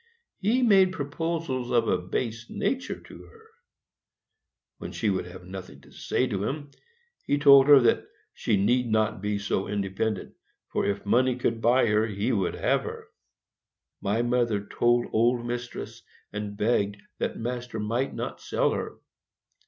He 0.39 0.63
made 0.63 0.93
proposals 0.93 1.69
of 1.69 1.87
a 1.87 1.99
base 1.99 2.49
nature 2.49 2.99
to 3.01 3.23
her. 3.25 3.49
When 4.79 4.91
she 4.91 5.11
would 5.11 5.27
have 5.27 5.43
nothing 5.43 5.79
to 5.81 5.91
say 5.91 6.25
to 6.25 6.43
him, 6.43 6.71
he 7.27 7.37
told 7.37 7.67
her 7.67 7.79
that 7.81 8.07
she 8.33 8.57
need 8.57 8.87
not 8.89 9.21
be 9.21 9.37
so 9.37 9.67
independent, 9.67 10.33
for 10.69 10.87
if 10.87 11.05
money 11.05 11.35
could 11.35 11.61
buy 11.61 11.85
her 11.85 12.07
he 12.07 12.31
would 12.31 12.55
have 12.55 12.81
her. 12.81 13.09
My 14.01 14.23
mother 14.23 14.65
told 14.65 15.05
old 15.13 15.45
mistress, 15.45 16.01
and 16.33 16.57
begged 16.57 16.99
that 17.19 17.37
master 17.37 17.79
might 17.79 18.15
not 18.15 18.41
sell 18.41 18.71
her. 18.71 18.97